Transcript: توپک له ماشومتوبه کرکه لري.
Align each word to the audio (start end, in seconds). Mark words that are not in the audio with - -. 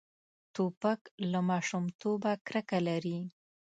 توپک 0.55 1.01
له 1.31 1.39
ماشومتوبه 1.49 2.31
کرکه 2.47 2.79
لري. 2.87 3.19